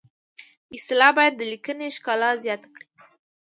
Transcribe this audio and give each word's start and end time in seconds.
اصطلاح 0.75 1.11
باید 1.17 1.33
د 1.37 1.41
لیکنې 1.51 1.87
ښکلا 1.95 2.31
زیاته 2.43 2.67
کړي 2.73 2.87